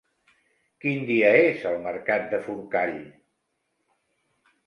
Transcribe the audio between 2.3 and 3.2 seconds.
de Forcall?